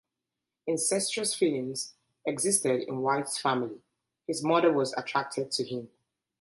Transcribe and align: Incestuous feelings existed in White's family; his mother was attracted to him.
Incestuous 0.65 1.35
feelings 1.35 1.93
existed 2.25 2.87
in 2.87 3.01
White's 3.03 3.37
family; 3.39 3.83
his 4.25 4.43
mother 4.43 4.73
was 4.73 4.93
attracted 4.97 5.51
to 5.51 5.63
him. 5.63 5.89